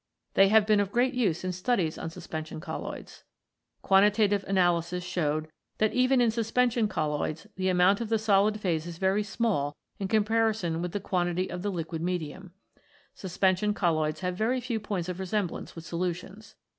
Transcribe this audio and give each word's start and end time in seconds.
They 0.33 0.47
have 0.47 0.65
been 0.65 0.79
of 0.79 0.91
great 0.91 1.13
use 1.13 1.43
in 1.43 1.51
studies 1.51 1.95
on 1.95 2.09
suspen 2.09 2.47
sion 2.47 2.59
colloids. 2.59 3.23
Quantitative 3.83 4.43
analysis 4.47 5.03
showed 5.03 5.47
that 5.77 5.93
even 5.93 6.19
in 6.19 6.31
suspension 6.31 6.87
colloids 6.87 7.45
the 7.55 7.69
amount 7.69 8.01
of 8.01 8.09
the 8.09 8.17
solid 8.17 8.59
phase 8.59 8.87
is 8.87 8.97
very 8.97 9.21
small 9.21 9.75
in 9.99 10.07
comparison 10.07 10.81
with 10.81 10.93
the 10.93 10.99
quantity 10.99 11.51
of 11.51 11.61
the 11.61 11.69
liquid 11.71 12.01
medium 12.01 12.51
Suspension 13.13 13.75
colloids 13.75 14.21
have 14.21 14.35
very 14.35 14.59
few 14.59 14.79
points 14.79 15.07
of 15.07 15.19
resemblance 15.19 15.75
with 15.75 15.85
solutions. 15.85 16.55